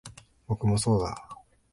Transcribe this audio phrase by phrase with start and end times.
[0.47, 1.37] 僕もそうだ